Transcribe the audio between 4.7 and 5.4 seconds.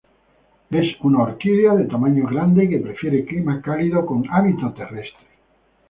terrestre.